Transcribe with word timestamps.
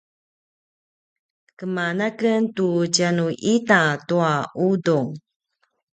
keman 1.57 1.97
a 2.07 2.09
ken 2.19 2.43
tu 2.55 2.67
tjanu 2.95 3.25
ita 3.53 3.81
tua 4.07 4.33
udung 4.67 5.09